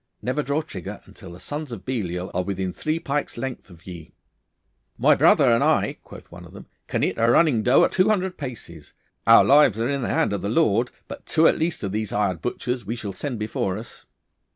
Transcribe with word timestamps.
Never 0.19 0.41
draw 0.41 0.63
trigger 0.63 0.99
until 1.05 1.33
the 1.33 1.39
sons 1.39 1.71
of 1.71 1.85
Belial 1.85 2.31
are 2.33 2.41
within 2.41 2.73
three 2.73 2.97
pikes' 2.97 3.37
length 3.37 3.69
of 3.69 3.85
ye.' 3.85 4.13
'My 4.97 5.13
brother 5.13 5.51
and 5.51 5.63
I,' 5.63 5.99
quoth 6.03 6.31
one 6.31 6.43
of 6.43 6.53
them, 6.53 6.65
'can 6.87 7.03
hit 7.03 7.19
a 7.19 7.29
running 7.29 7.61
doe 7.61 7.83
at 7.83 7.91
two 7.91 8.09
hundred 8.09 8.35
paces. 8.35 8.93
Our 9.27 9.43
lives 9.43 9.79
are 9.79 9.87
in 9.87 10.01
the 10.01 10.07
hands 10.09 10.33
of 10.33 10.41
the 10.41 10.49
Lord, 10.49 10.89
but 11.07 11.27
two, 11.27 11.47
at 11.47 11.59
least, 11.59 11.83
of 11.83 11.91
these 11.91 12.09
hired 12.09 12.41
butchers 12.41 12.83
we 12.83 12.95
shall 12.95 13.13
send 13.13 13.37
before 13.37 13.77
us. 13.77 14.05